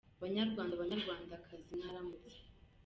[0.21, 2.39] banyarwanda banyarwandakazi mwaramutse